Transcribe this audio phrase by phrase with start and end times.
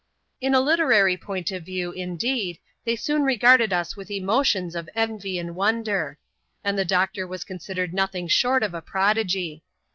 [0.41, 5.37] In a literary point of view, indeed, they soon I'egarded us with emotions of envy
[5.37, 6.17] and wonder;
[6.63, 9.61] and the doctor was con sidered nothing short of a prodigy.